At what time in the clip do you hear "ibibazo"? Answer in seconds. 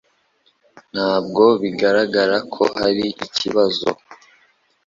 3.33-3.89